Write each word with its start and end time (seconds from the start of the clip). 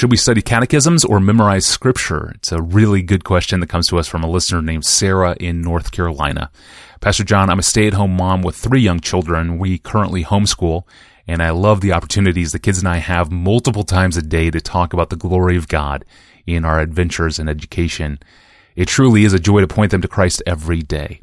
should 0.00 0.10
we 0.10 0.16
study 0.16 0.40
catechisms 0.40 1.04
or 1.04 1.20
memorize 1.20 1.66
scripture? 1.66 2.32
It's 2.36 2.52
a 2.52 2.62
really 2.62 3.02
good 3.02 3.22
question 3.22 3.60
that 3.60 3.66
comes 3.66 3.86
to 3.88 3.98
us 3.98 4.08
from 4.08 4.24
a 4.24 4.30
listener 4.30 4.62
named 4.62 4.86
Sarah 4.86 5.36
in 5.38 5.60
North 5.60 5.92
Carolina. 5.92 6.50
Pastor 7.02 7.22
John, 7.22 7.50
I'm 7.50 7.58
a 7.58 7.62
stay 7.62 7.86
at 7.86 7.92
home 7.92 8.16
mom 8.16 8.40
with 8.40 8.56
three 8.56 8.80
young 8.80 9.00
children. 9.00 9.58
We 9.58 9.76
currently 9.76 10.24
homeschool, 10.24 10.84
and 11.26 11.42
I 11.42 11.50
love 11.50 11.82
the 11.82 11.92
opportunities 11.92 12.52
the 12.52 12.58
kids 12.58 12.78
and 12.78 12.88
I 12.88 12.96
have 12.96 13.30
multiple 13.30 13.82
times 13.82 14.16
a 14.16 14.22
day 14.22 14.50
to 14.50 14.58
talk 14.58 14.94
about 14.94 15.10
the 15.10 15.16
glory 15.16 15.58
of 15.58 15.68
God 15.68 16.06
in 16.46 16.64
our 16.64 16.80
adventures 16.80 17.38
and 17.38 17.50
education. 17.50 18.20
It 18.76 18.88
truly 18.88 19.24
is 19.24 19.34
a 19.34 19.38
joy 19.38 19.60
to 19.60 19.66
point 19.66 19.90
them 19.90 20.00
to 20.00 20.08
Christ 20.08 20.42
every 20.46 20.80
day. 20.80 21.20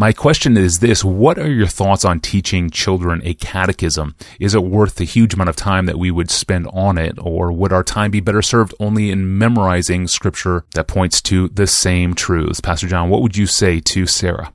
My 0.00 0.12
question 0.12 0.56
is 0.56 0.78
this 0.78 1.02
What 1.02 1.40
are 1.40 1.50
your 1.50 1.66
thoughts 1.66 2.04
on 2.04 2.20
teaching 2.20 2.70
children 2.70 3.20
a 3.24 3.34
catechism? 3.34 4.14
Is 4.38 4.54
it 4.54 4.62
worth 4.62 4.94
the 4.94 5.04
huge 5.04 5.34
amount 5.34 5.50
of 5.50 5.56
time 5.56 5.86
that 5.86 5.98
we 5.98 6.12
would 6.12 6.30
spend 6.30 6.68
on 6.72 6.98
it, 6.98 7.18
or 7.20 7.50
would 7.50 7.72
our 7.72 7.82
time 7.82 8.12
be 8.12 8.20
better 8.20 8.40
served 8.40 8.72
only 8.78 9.10
in 9.10 9.36
memorizing 9.38 10.06
scripture 10.06 10.64
that 10.76 10.86
points 10.86 11.20
to 11.22 11.48
the 11.48 11.66
same 11.66 12.14
truths? 12.14 12.60
Pastor 12.60 12.86
John, 12.86 13.10
what 13.10 13.22
would 13.22 13.36
you 13.36 13.48
say 13.48 13.80
to 13.80 14.06
Sarah? 14.06 14.52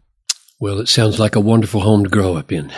Well, 0.61 0.79
it 0.79 0.87
sounds 0.87 1.19
like 1.19 1.35
a 1.35 1.41
wonderful 1.41 1.81
home 1.81 2.05
to 2.05 2.09
grow 2.09 2.37
up 2.37 2.49
in. 2.49 2.71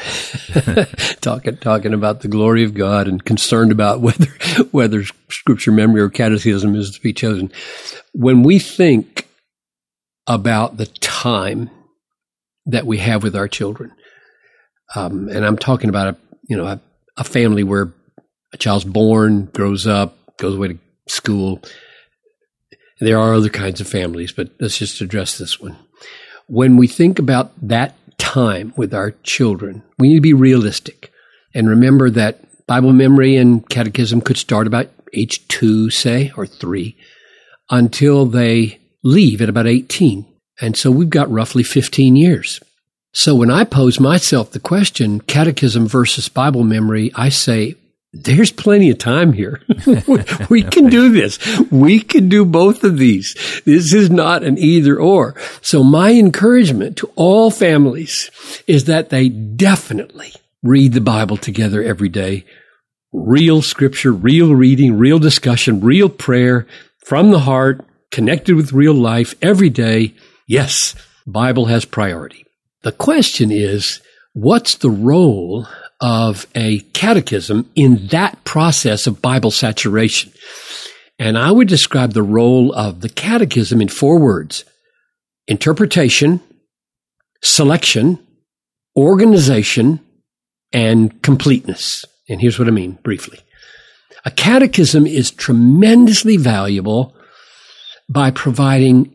talking 1.22 1.58
talking 1.58 1.94
about 1.94 2.22
the 2.22 2.28
glory 2.28 2.64
of 2.64 2.74
God 2.74 3.08
and 3.08 3.24
concerned 3.24 3.72
about 3.72 4.02
whether 4.02 4.26
whether 4.72 5.04
scripture 5.30 5.72
memory 5.72 6.02
or 6.02 6.10
catechism 6.10 6.74
is 6.74 6.90
to 6.90 7.02
be 7.02 7.14
chosen. 7.14 7.52
When 8.16 8.42
we 8.42 8.58
think 8.58 9.28
about 10.26 10.78
the 10.78 10.88
time 10.88 11.70
that 12.66 12.86
we 12.86 12.98
have 12.98 13.24
with 13.24 13.36
our 13.36 13.48
children. 13.48 13.92
Um, 14.96 15.30
and 15.30 15.46
I'm 15.46 15.58
talking 15.58 15.90
about 15.90 16.16
a 16.16 16.18
you 16.48 16.56
know 16.58 16.66
a, 16.66 16.80
a, 17.18 17.24
family 17.24 17.64
where 17.64 17.94
a 18.54 18.58
child's 18.58 18.86
born, 18.86 19.46
grows 19.46 19.88
up, 19.88 20.18
goes 20.38 20.56
away 20.56 20.70
to 20.70 20.80
school. 21.08 21.62
There 23.00 23.20
are 23.20 23.34
other 23.34 23.50
kinds 23.50 23.82
of 23.82 23.88
families, 23.88 24.32
but 24.32 24.52
let's 24.60 24.78
just 24.78 25.02
address 25.02 25.38
this 25.38 25.60
one. 25.60 25.78
When 26.48 26.78
we 26.78 26.88
think 26.88 27.20
about 27.20 27.52
that 27.68 27.96
time 28.18 28.74
with 28.78 28.94
our 28.94 29.12
children, 29.24 29.84
we 29.98 30.10
need 30.10 30.16
to 30.16 30.22
be 30.22 30.34
realistic 30.34 31.12
and 31.54 31.70
remember 31.70 32.10
that 32.12 32.42
Bible 32.68 32.94
memory 32.94 33.38
and 33.38 33.68
catechism 33.70 34.22
could 34.22 34.38
start 34.38 34.68
about 34.68 34.90
age 35.14 35.48
two, 35.48 35.90
say, 35.90 36.32
or 36.36 36.46
three, 36.46 36.98
until 37.70 38.26
they 38.26 38.80
leave 39.04 39.42
at 39.42 39.50
about 39.50 39.68
18. 39.68 40.26
And 40.62 40.78
so 40.78 40.92
we've 40.92 41.10
got 41.10 41.32
roughly 41.32 41.64
15 41.64 42.16
years. 42.16 42.62
So 43.12 43.36
when 43.36 43.50
I 43.50 43.64
pose 43.64 44.00
myself 44.00 44.52
the 44.52 44.60
question, 44.60 45.22
catechism 45.22 45.88
versus 45.88 46.28
Bible 46.28 46.64
memory, 46.64 47.12
I 47.16 47.30
say, 47.30 47.76
there's 48.12 48.52
plenty 48.52 48.90
of 48.90 48.98
time 48.98 49.34
here. 49.34 49.62
we 50.50 50.64
can 50.64 50.88
do 50.88 51.10
this. 51.10 51.38
We 51.70 52.00
can 52.00 52.30
do 52.30 52.46
both 52.46 52.84
of 52.84 52.98
these. 52.98 53.62
This 53.66 53.94
is 53.94 54.10
not 54.10 54.44
an 54.44 54.58
either 54.58 54.98
or. 54.98 55.36
So 55.62 55.84
my 55.84 56.12
encouragement 56.12 56.98
to 56.98 57.12
all 57.16 57.52
families 57.52 58.32
is 58.68 58.86
that 58.86 59.10
they 59.10 59.28
definitely 59.30 60.34
read 60.64 60.94
the 60.94 61.02
Bible 61.02 61.38
together 61.38 61.84
every 61.84 62.10
day. 62.10 62.46
Real 63.12 63.62
scripture, 63.62 64.14
real 64.14 64.56
reading, 64.56 64.98
real 64.98 65.20
discussion, 65.20 65.82
real 65.82 66.10
prayer 66.10 66.68
from 67.06 67.32
the 67.32 67.40
heart, 67.40 67.86
connected 68.12 68.56
with 68.56 68.74
real 68.74 68.94
life 68.94 69.36
every 69.42 69.70
day 69.70 70.14
Yes, 70.48 70.96
Bible 71.26 71.66
has 71.66 71.86
priority. 71.86 72.46
The 72.84 72.92
question 72.92 73.52
is, 73.52 74.02
what's 74.34 74.76
the 74.76 74.90
role 74.90 75.68
of 76.00 76.46
a 76.54 76.80
catechism 76.94 77.70
in 77.76 78.08
that 78.08 78.44
process 78.44 79.08
of 79.08 79.22
Bible 79.22 79.52
saturation? 79.52 80.32
And 81.18 81.38
I 81.38 81.52
would 81.52 81.68
describe 81.68 82.14
the 82.14 82.24
role 82.24 82.74
of 82.74 83.02
the 83.02 83.10
catechism 83.10 83.82
in 83.82 83.88
four 83.88 84.20
words. 84.20 84.66
Interpretation, 85.48 86.42
selection, 87.42 88.20
organization, 88.96 90.00
and 90.74 91.22
completeness. 91.22 92.06
And 92.28 92.42
here's 92.42 92.60
what 92.60 92.68
I 92.68 92.72
mean 92.72 93.00
briefly. 93.04 93.40
A 94.26 94.32
catechism 94.32 95.08
is 95.08 95.32
tremendously 95.32 96.38
valuable 96.38 97.16
by 98.10 98.32
providing 98.32 99.15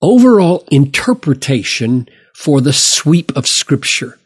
overall 0.00 0.64
interpretation 0.70 2.08
for 2.34 2.60
the 2.60 2.72
sweep 2.72 3.36
of 3.36 3.46
scripture. 3.46 4.18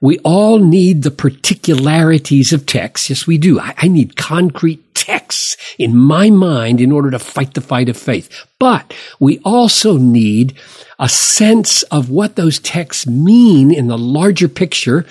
We 0.00 0.18
all 0.20 0.58
need 0.58 1.02
the 1.02 1.10
particularities 1.10 2.52
of 2.54 2.64
text. 2.64 3.10
Yes, 3.10 3.26
we 3.26 3.36
do. 3.36 3.60
I, 3.60 3.74
I, 3.76 3.88
need 3.88 4.16
concrete 4.16 4.94
texts 4.94 5.58
in 5.78 5.94
my 5.94 6.30
mind 6.30 6.80
in 6.80 6.90
order 6.90 7.10
to 7.10 7.18
fight 7.18 7.52
the 7.52 7.60
fight 7.60 7.90
of 7.90 7.98
faith. 7.98 8.46
But 8.58 8.94
we 9.18 9.40
also 9.44 9.98
need 9.98 10.54
a 10.98 11.08
sense 11.08 11.82
of 11.84 12.08
what 12.08 12.36
those 12.36 12.58
texts 12.58 13.06
mean 13.06 13.70
in 13.70 13.88
the 13.88 13.98
larger 13.98 14.48
picture. 14.48 15.04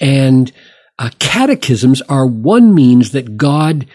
And 0.00 0.52
uh, 1.00 1.10
catechisms 1.18 2.00
are 2.02 2.26
one 2.26 2.74
means 2.74 3.10
that 3.12 3.36
God 3.36 3.86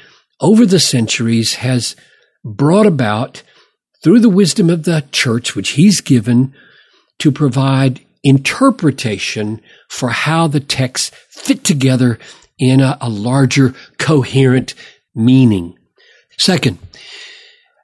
over 0.41 0.65
the 0.65 0.79
centuries 0.79 1.55
has 1.55 1.95
brought 2.43 2.85
about 2.85 3.43
through 4.03 4.19
the 4.19 4.29
wisdom 4.29 4.69
of 4.69 4.83
the 4.83 5.05
church, 5.11 5.55
which 5.55 5.71
he's 5.71 6.01
given 6.01 6.53
to 7.19 7.31
provide 7.31 8.01
interpretation 8.23 9.61
for 9.89 10.09
how 10.09 10.47
the 10.47 10.59
texts 10.59 11.11
fit 11.29 11.63
together 11.63 12.19
in 12.59 12.81
a, 12.81 12.97
a 13.01 13.09
larger, 13.09 13.73
coherent 13.97 14.75
meaning. 15.15 15.77
Second, 16.37 16.77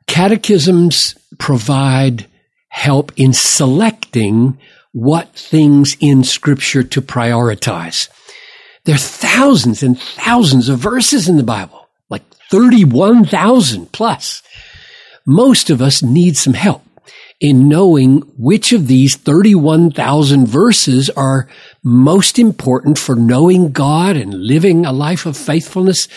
catechisms 0.07 1.15
provide 1.37 2.25
help 2.69 3.11
in 3.15 3.33
selecting 3.33 4.57
what 4.91 5.33
things 5.33 5.95
in 5.99 6.23
scripture 6.23 6.83
to 6.83 7.01
prioritize. 7.01 8.09
There 8.85 8.95
are 8.95 8.97
thousands 8.97 9.83
and 9.83 9.99
thousands 9.99 10.69
of 10.69 10.79
verses 10.79 11.29
in 11.29 11.37
the 11.37 11.43
Bible, 11.43 11.87
like 12.09 12.23
31,000 12.49 13.91
plus 13.91 14.41
most 15.29 15.69
of 15.69 15.79
us 15.79 16.01
need 16.01 16.35
some 16.35 16.55
help 16.55 16.81
in 17.39 17.69
knowing 17.69 18.21
which 18.35 18.73
of 18.73 18.87
these 18.87 19.15
31,000 19.15 20.47
verses 20.47 21.07
are 21.11 21.47
most 21.83 22.39
important 22.39 22.97
for 22.97 23.15
knowing 23.15 23.71
God 23.71 24.17
and 24.17 24.33
living 24.33 24.87
a 24.87 24.91
life 24.91 25.27
of 25.27 25.37
faithfulness. 25.37 26.07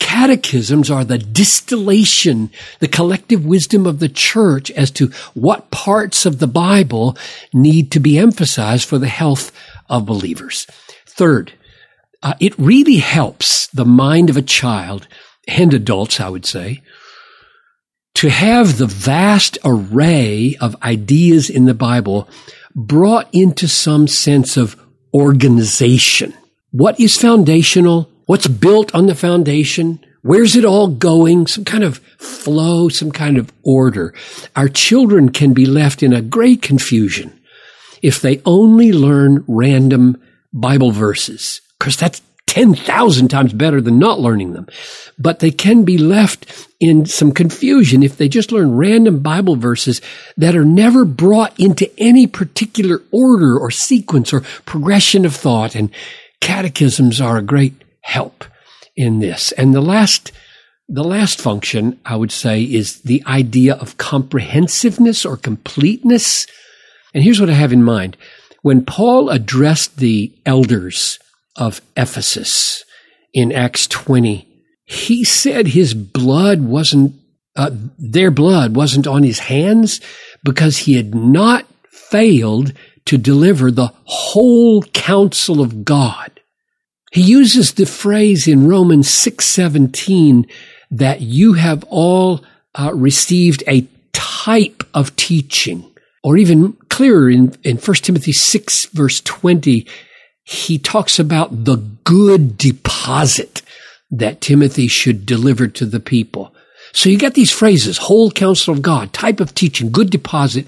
Catechisms 0.00 0.90
are 0.90 1.04
the 1.04 1.18
distillation, 1.18 2.50
the 2.80 2.88
collective 2.88 3.46
wisdom 3.46 3.86
of 3.86 4.00
the 4.00 4.08
church 4.08 4.72
as 4.72 4.90
to 4.90 5.12
what 5.34 5.70
parts 5.70 6.26
of 6.26 6.40
the 6.40 6.48
Bible 6.48 7.16
need 7.54 7.92
to 7.92 8.00
be 8.00 8.18
emphasized 8.18 8.88
for 8.88 8.98
the 8.98 9.06
health 9.06 9.52
of 9.88 10.04
believers. 10.04 10.66
Third, 11.06 11.52
uh, 12.24 12.34
it 12.40 12.58
really 12.58 12.96
helps 12.96 13.68
the 13.68 13.84
mind 13.84 14.28
of 14.28 14.36
a 14.36 14.42
child 14.42 15.06
and 15.46 15.72
adults, 15.72 16.18
I 16.18 16.28
would 16.28 16.44
say, 16.44 16.82
to 18.18 18.28
have 18.28 18.78
the 18.78 18.86
vast 18.86 19.58
array 19.64 20.56
of 20.60 20.74
ideas 20.82 21.48
in 21.48 21.66
the 21.66 21.72
Bible 21.72 22.28
brought 22.74 23.32
into 23.32 23.68
some 23.68 24.08
sense 24.08 24.56
of 24.56 24.74
organization. 25.14 26.34
What 26.72 26.98
is 26.98 27.16
foundational? 27.16 28.10
What's 28.26 28.48
built 28.48 28.92
on 28.92 29.06
the 29.06 29.14
foundation? 29.14 30.04
Where's 30.22 30.56
it 30.56 30.64
all 30.64 30.88
going? 30.88 31.46
Some 31.46 31.64
kind 31.64 31.84
of 31.84 31.98
flow, 32.18 32.88
some 32.88 33.12
kind 33.12 33.38
of 33.38 33.52
order. 33.62 34.12
Our 34.56 34.68
children 34.68 35.28
can 35.28 35.52
be 35.52 35.64
left 35.64 36.02
in 36.02 36.12
a 36.12 36.20
great 36.20 36.60
confusion 36.60 37.38
if 38.02 38.20
they 38.20 38.42
only 38.44 38.92
learn 38.92 39.44
random 39.46 40.20
Bible 40.52 40.90
verses, 40.90 41.60
because 41.78 41.96
that's 41.96 42.20
10,000 42.48 43.28
times 43.28 43.52
better 43.52 43.80
than 43.80 43.98
not 43.98 44.18
learning 44.18 44.54
them. 44.54 44.66
But 45.18 45.38
they 45.38 45.50
can 45.50 45.84
be 45.84 45.98
left 45.98 46.66
in 46.80 47.04
some 47.06 47.32
confusion 47.32 48.02
if 48.02 48.16
they 48.16 48.28
just 48.28 48.50
learn 48.50 48.76
random 48.76 49.20
Bible 49.20 49.54
verses 49.54 50.00
that 50.36 50.56
are 50.56 50.64
never 50.64 51.04
brought 51.04 51.58
into 51.60 51.90
any 51.98 52.26
particular 52.26 53.02
order 53.12 53.58
or 53.58 53.70
sequence 53.70 54.32
or 54.32 54.40
progression 54.64 55.26
of 55.26 55.36
thought. 55.36 55.74
And 55.74 55.90
catechisms 56.40 57.20
are 57.20 57.36
a 57.36 57.42
great 57.42 57.74
help 58.00 58.44
in 58.96 59.20
this. 59.20 59.52
And 59.52 59.74
the 59.74 59.82
last, 59.82 60.32
the 60.88 61.04
last 61.04 61.40
function 61.40 62.00
I 62.06 62.16
would 62.16 62.32
say 62.32 62.62
is 62.62 63.02
the 63.02 63.22
idea 63.26 63.74
of 63.74 63.98
comprehensiveness 63.98 65.26
or 65.26 65.36
completeness. 65.36 66.46
And 67.12 67.22
here's 67.22 67.40
what 67.40 67.50
I 67.50 67.54
have 67.54 67.74
in 67.74 67.84
mind. 67.84 68.16
When 68.62 68.86
Paul 68.86 69.28
addressed 69.28 69.98
the 69.98 70.32
elders 70.46 71.18
of 71.58 71.82
Ephesus 71.96 72.84
in 73.34 73.52
Acts 73.52 73.86
20. 73.86 74.46
He 74.86 75.24
said 75.24 75.68
his 75.68 75.92
blood 75.92 76.62
wasn't, 76.62 77.14
uh, 77.56 77.70
their 77.98 78.30
blood 78.30 78.74
wasn't 78.74 79.06
on 79.06 79.22
his 79.22 79.40
hands 79.40 80.00
because 80.42 80.78
he 80.78 80.94
had 80.94 81.14
not 81.14 81.66
failed 81.90 82.72
to 83.04 83.18
deliver 83.18 83.70
the 83.70 83.92
whole 84.04 84.82
counsel 84.82 85.60
of 85.60 85.84
God. 85.84 86.40
He 87.12 87.22
uses 87.22 87.72
the 87.72 87.86
phrase 87.86 88.46
in 88.46 88.68
Romans 88.68 89.08
6:17 89.08 90.46
that 90.90 91.20
you 91.20 91.54
have 91.54 91.84
all 91.84 92.44
uh, 92.74 92.92
received 92.94 93.62
a 93.66 93.86
type 94.12 94.82
of 94.94 95.14
teaching, 95.16 95.84
or 96.22 96.36
even 96.36 96.74
clearer 96.88 97.30
in, 97.30 97.54
in 97.64 97.76
1 97.76 97.94
Timothy 97.96 98.32
6 98.32 98.86
verse 98.86 99.20
20, 99.22 99.86
he 100.48 100.78
talks 100.78 101.18
about 101.18 101.66
the 101.66 101.76
good 102.04 102.56
deposit 102.56 103.60
that 104.10 104.40
Timothy 104.40 104.88
should 104.88 105.26
deliver 105.26 105.68
to 105.68 105.84
the 105.84 106.00
people. 106.00 106.54
So 106.94 107.10
you 107.10 107.18
got 107.18 107.34
these 107.34 107.52
phrases, 107.52 107.98
whole 107.98 108.30
counsel 108.30 108.72
of 108.72 108.80
God, 108.80 109.12
type 109.12 109.40
of 109.40 109.54
teaching, 109.54 109.92
good 109.92 110.08
deposit, 110.08 110.66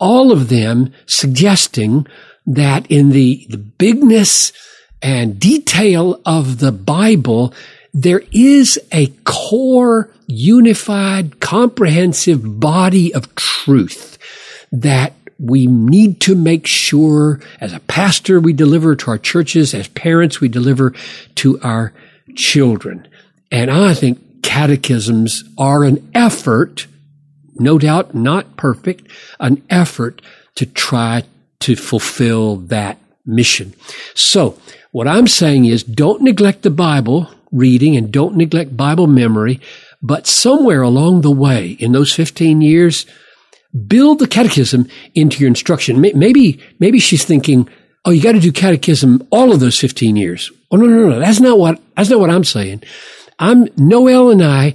all 0.00 0.32
of 0.32 0.48
them 0.48 0.92
suggesting 1.06 2.08
that 2.44 2.90
in 2.90 3.10
the, 3.10 3.46
the 3.48 3.56
bigness 3.56 4.52
and 5.00 5.38
detail 5.38 6.20
of 6.26 6.58
the 6.58 6.72
Bible, 6.72 7.54
there 7.94 8.24
is 8.32 8.80
a 8.90 9.12
core, 9.22 10.10
unified, 10.26 11.38
comprehensive 11.38 12.58
body 12.58 13.14
of 13.14 13.32
truth 13.36 14.18
that 14.72 15.12
we 15.40 15.66
need 15.66 16.20
to 16.20 16.34
make 16.34 16.66
sure 16.66 17.40
as 17.60 17.72
a 17.72 17.80
pastor 17.80 18.38
we 18.38 18.52
deliver 18.52 18.94
to 18.94 19.10
our 19.10 19.18
churches, 19.18 19.72
as 19.72 19.88
parents 19.88 20.40
we 20.40 20.48
deliver 20.48 20.92
to 21.36 21.58
our 21.62 21.92
children. 22.36 23.08
And 23.50 23.70
I 23.70 23.94
think 23.94 24.42
catechisms 24.42 25.44
are 25.56 25.84
an 25.84 26.10
effort, 26.14 26.86
no 27.54 27.78
doubt 27.78 28.14
not 28.14 28.56
perfect, 28.56 29.08
an 29.38 29.62
effort 29.70 30.20
to 30.56 30.66
try 30.66 31.24
to 31.60 31.76
fulfill 31.76 32.56
that 32.56 32.98
mission. 33.24 33.74
So 34.14 34.58
what 34.92 35.08
I'm 35.08 35.26
saying 35.26 35.64
is 35.64 35.82
don't 35.82 36.22
neglect 36.22 36.62
the 36.62 36.70
Bible 36.70 37.30
reading 37.50 37.96
and 37.96 38.12
don't 38.12 38.36
neglect 38.36 38.76
Bible 38.76 39.06
memory, 39.06 39.60
but 40.02 40.26
somewhere 40.26 40.82
along 40.82 41.22
the 41.22 41.30
way 41.30 41.70
in 41.78 41.92
those 41.92 42.12
15 42.12 42.60
years, 42.60 43.06
build 43.86 44.18
the 44.18 44.26
catechism 44.26 44.88
into 45.14 45.38
your 45.38 45.48
instruction. 45.48 46.00
Maybe, 46.00 46.60
maybe 46.78 46.98
she's 46.98 47.24
thinking, 47.24 47.68
oh, 48.04 48.10
you 48.10 48.22
got 48.22 48.32
to 48.32 48.40
do 48.40 48.52
catechism 48.52 49.26
all 49.30 49.52
of 49.52 49.60
those 49.60 49.78
15 49.78 50.16
years. 50.16 50.50
Oh, 50.70 50.76
no, 50.76 50.86
no, 50.86 51.08
no. 51.10 51.18
That's 51.18 51.40
not 51.40 51.58
what, 51.58 51.80
that's 51.96 52.10
not 52.10 52.20
what 52.20 52.30
I'm 52.30 52.44
saying. 52.44 52.82
I'm, 53.38 53.68
Noel 53.76 54.30
and 54.30 54.42
I 54.42 54.74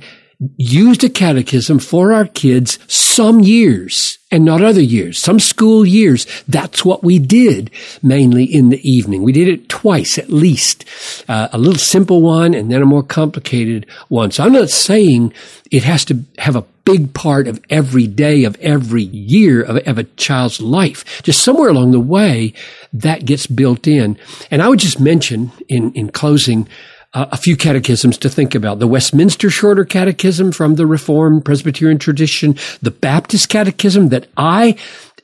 used 0.57 1.03
a 1.03 1.09
catechism 1.09 1.80
for 1.80 2.13
our 2.13 2.25
kids 2.25 2.80
some 2.88 3.39
years 3.39 4.18
and 4.31 4.44
not 4.44 4.62
other 4.62 4.81
years, 4.81 5.19
some 5.19 5.39
school 5.39 5.86
years. 5.86 6.25
That's 6.48 6.83
what 6.83 7.03
we 7.03 7.19
did 7.19 7.71
mainly 8.01 8.44
in 8.44 8.69
the 8.69 8.89
evening. 8.89 9.24
We 9.24 9.31
did 9.31 9.48
it 9.48 9.69
twice 9.69 10.18
at 10.18 10.30
least, 10.30 10.86
uh, 11.30 11.48
a 11.53 11.57
little 11.57 11.80
simple 11.80 12.21
one 12.21 12.53
and 12.53 12.71
then 12.71 12.81
a 12.81 12.86
more 12.86 13.03
complicated 13.03 13.86
one. 14.09 14.31
So 14.31 14.44
I'm 14.44 14.53
not 14.53 14.69
saying 14.69 15.33
it 15.71 15.83
has 15.83 16.03
to 16.06 16.24
have 16.38 16.56
a 16.56 16.65
big 16.86 17.14
part 17.14 17.48
of 17.48 17.60
every 17.70 18.08
day 18.08 18.44
of 18.44 18.56
every 18.62 19.04
year 19.04 19.62
of, 19.62 19.78
of 19.88 19.98
a 19.98 20.04
child's 20.04 20.62
life. 20.62 21.22
Just 21.24 21.44
somewhere 21.44 21.70
along 21.70 21.92
the 21.92 22.00
way 22.00 22.54
that 22.94 23.26
gets 23.26 23.48
built 23.48 23.88
in. 23.88 24.18
And 24.50 24.62
I 24.62 24.70
would 24.70 24.80
just 24.80 25.00
mention 25.00 25.52
in, 25.68 25.92
in 25.94 26.12
closing, 26.12 26.68
uh, 27.14 27.26
a 27.32 27.38
few 27.38 27.56
catechisms 27.56 28.18
to 28.20 28.30
think 28.30 28.54
about. 28.54 28.80
The 28.80 28.88
Westminster 28.88 29.50
Shorter 29.50 29.86
Catechism 29.86 30.52
from 30.52 30.76
the 30.76 30.86
Reformed 30.86 31.46
Presbyterian 31.46 31.98
tradition, 31.98 32.58
the 32.82 32.92
Baptist 32.92 33.50
Catechism 33.50 34.10
that 34.10 34.28
I 34.36 34.76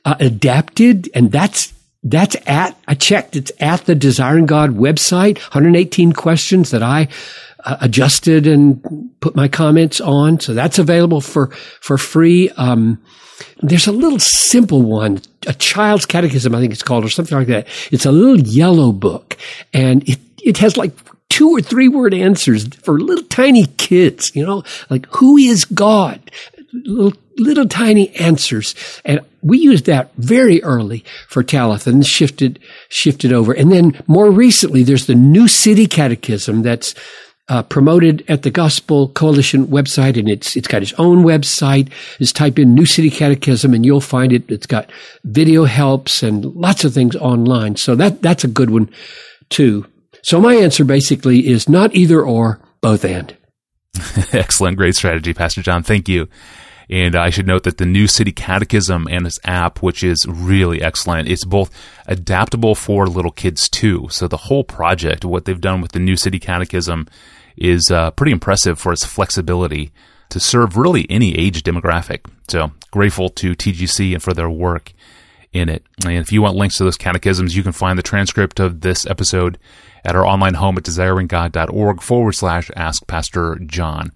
uh, 0.04 0.16
adapted, 0.18 1.10
and 1.14 1.30
that's 1.30 1.72
that's 2.02 2.36
at 2.46 2.76
I 2.88 2.94
checked. 2.94 3.36
It's 3.36 3.52
at 3.60 3.84
the 3.86 3.94
Desiring 3.94 4.46
God 4.46 4.70
website. 4.70 5.38
118 5.38 6.12
questions 6.12 6.70
that 6.70 6.82
I 6.82 7.08
uh, 7.64 7.76
adjusted 7.80 8.46
and 8.46 9.10
put 9.20 9.36
my 9.36 9.48
comments 9.48 10.00
on. 10.00 10.40
So 10.40 10.54
that's 10.54 10.78
available 10.78 11.20
for 11.20 11.48
for 11.80 11.98
free. 11.98 12.50
Um, 12.50 13.00
there's 13.60 13.86
a 13.86 13.92
little 13.92 14.18
simple 14.18 14.82
one, 14.82 15.20
a 15.46 15.54
child's 15.54 16.06
catechism, 16.06 16.54
I 16.54 16.60
think 16.60 16.72
it's 16.72 16.82
called, 16.82 17.04
or 17.04 17.08
something 17.08 17.36
like 17.36 17.48
that. 17.48 17.66
It's 17.90 18.06
a 18.06 18.12
little 18.12 18.40
yellow 18.40 18.92
book, 18.92 19.36
and 19.72 20.08
it 20.08 20.18
it 20.42 20.58
has 20.58 20.76
like 20.76 20.92
two 21.28 21.50
or 21.50 21.62
three 21.62 21.88
word 21.88 22.14
answers 22.14 22.68
for 22.68 23.00
little 23.00 23.24
tiny 23.24 23.66
kids, 23.78 24.34
you 24.34 24.44
know, 24.44 24.62
like 24.90 25.06
who 25.06 25.36
is 25.36 25.64
God? 25.64 26.30
Little, 26.84 27.12
little 27.38 27.68
tiny 27.68 28.14
answers. 28.16 28.74
And 29.04 29.20
we 29.42 29.58
used 29.58 29.86
that 29.86 30.12
very 30.16 30.62
early 30.62 31.04
for 31.28 31.42
Talitha 31.42 31.90
and 31.90 32.06
shifted, 32.06 32.58
shifted 32.88 33.32
over. 33.32 33.52
And 33.52 33.72
then 33.72 34.02
more 34.06 34.30
recently, 34.30 34.82
there's 34.82 35.06
the 35.06 35.14
New 35.14 35.48
City 35.48 35.86
Catechism 35.86 36.62
that's 36.62 36.94
uh, 37.48 37.62
promoted 37.62 38.24
at 38.28 38.42
the 38.42 38.50
Gospel 38.50 39.08
Coalition 39.08 39.66
website, 39.66 40.18
and 40.18 40.28
it's 40.28 40.56
it's 40.56 40.68
got 40.68 40.82
its 40.82 40.92
own 40.94 41.24
website. 41.24 41.90
Just 42.18 42.36
type 42.36 42.58
in 42.58 42.74
New 42.74 42.86
City 42.86 43.10
Catechism, 43.10 43.74
and 43.74 43.84
you'll 43.84 44.00
find 44.00 44.32
it. 44.32 44.50
It's 44.50 44.66
got 44.66 44.90
video 45.24 45.64
helps 45.64 46.22
and 46.22 46.44
lots 46.44 46.84
of 46.84 46.94
things 46.94 47.16
online. 47.16 47.76
So 47.76 47.94
that 47.96 48.22
that's 48.22 48.44
a 48.44 48.48
good 48.48 48.70
one 48.70 48.88
too. 49.50 49.86
So 50.22 50.40
my 50.40 50.54
answer 50.54 50.84
basically 50.84 51.48
is 51.48 51.68
not 51.68 51.94
either 51.94 52.22
or, 52.22 52.60
both 52.80 53.04
and. 53.04 53.36
Excellent. 54.32 54.76
Great 54.76 54.94
strategy, 54.94 55.34
Pastor 55.34 55.62
John. 55.62 55.82
Thank 55.82 56.08
you. 56.08 56.28
And 56.92 57.16
I 57.16 57.30
should 57.30 57.46
note 57.46 57.62
that 57.62 57.78
the 57.78 57.86
New 57.86 58.06
City 58.06 58.32
Catechism 58.32 59.08
and 59.10 59.26
its 59.26 59.38
app, 59.44 59.82
which 59.82 60.04
is 60.04 60.26
really 60.28 60.82
excellent, 60.82 61.26
it's 61.26 61.46
both 61.46 61.70
adaptable 62.06 62.74
for 62.74 63.06
little 63.06 63.30
kids 63.30 63.70
too. 63.70 64.08
So 64.10 64.28
the 64.28 64.36
whole 64.36 64.62
project, 64.62 65.24
what 65.24 65.46
they've 65.46 65.58
done 65.58 65.80
with 65.80 65.92
the 65.92 65.98
New 65.98 66.18
City 66.18 66.38
Catechism 66.38 67.08
is 67.56 67.90
uh, 67.90 68.10
pretty 68.10 68.32
impressive 68.32 68.78
for 68.78 68.92
its 68.92 69.06
flexibility 69.06 69.90
to 70.28 70.38
serve 70.38 70.76
really 70.76 71.06
any 71.08 71.34
age 71.34 71.62
demographic. 71.62 72.26
So 72.48 72.72
grateful 72.90 73.30
to 73.30 73.52
TGC 73.52 74.12
and 74.12 74.22
for 74.22 74.34
their 74.34 74.50
work 74.50 74.92
in 75.50 75.70
it. 75.70 75.86
And 76.04 76.18
if 76.18 76.30
you 76.30 76.42
want 76.42 76.56
links 76.56 76.76
to 76.76 76.84
those 76.84 76.98
catechisms, 76.98 77.56
you 77.56 77.62
can 77.62 77.72
find 77.72 77.98
the 77.98 78.02
transcript 78.02 78.60
of 78.60 78.82
this 78.82 79.06
episode 79.06 79.56
at 80.04 80.14
our 80.14 80.26
online 80.26 80.54
home 80.54 80.76
at 80.76 80.84
desiringgod.org 80.84 82.02
forward 82.02 82.32
slash 82.32 82.70
ask 82.76 83.06
Pastor 83.06 83.58
John. 83.64 84.12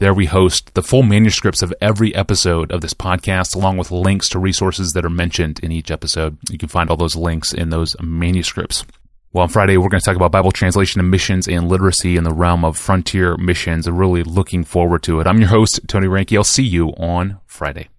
There 0.00 0.14
we 0.14 0.24
host 0.24 0.72
the 0.72 0.82
full 0.82 1.02
manuscripts 1.02 1.60
of 1.60 1.74
every 1.78 2.14
episode 2.14 2.72
of 2.72 2.80
this 2.80 2.94
podcast, 2.94 3.54
along 3.54 3.76
with 3.76 3.90
links 3.90 4.30
to 4.30 4.38
resources 4.38 4.94
that 4.94 5.04
are 5.04 5.10
mentioned 5.10 5.60
in 5.62 5.70
each 5.70 5.90
episode. 5.90 6.38
You 6.48 6.56
can 6.56 6.70
find 6.70 6.88
all 6.88 6.96
those 6.96 7.16
links 7.16 7.52
in 7.52 7.68
those 7.68 7.94
manuscripts. 8.00 8.86
Well, 9.34 9.42
on 9.42 9.50
Friday, 9.50 9.76
we're 9.76 9.90
going 9.90 10.00
to 10.00 10.04
talk 10.06 10.16
about 10.16 10.32
Bible 10.32 10.52
translation 10.52 11.00
and 11.00 11.10
missions 11.10 11.46
and 11.46 11.68
literacy 11.68 12.16
in 12.16 12.24
the 12.24 12.32
realm 12.32 12.64
of 12.64 12.78
frontier 12.78 13.36
missions. 13.36 13.86
I'm 13.86 13.98
really 13.98 14.22
looking 14.22 14.64
forward 14.64 15.02
to 15.02 15.20
it. 15.20 15.26
I'm 15.26 15.38
your 15.38 15.50
host, 15.50 15.80
Tony 15.86 16.06
Reinke. 16.06 16.34
I'll 16.34 16.44
see 16.44 16.62
you 16.64 16.94
on 16.96 17.38
Friday. 17.44 17.90